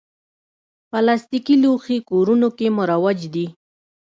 [0.89, 3.45] پلاستيکي لوښي کورونو کې مروج دي.